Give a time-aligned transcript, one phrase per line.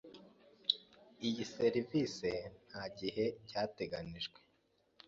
[1.27, 2.31] Iyi serivisi
[2.67, 4.39] ntagihe cyateganijwe.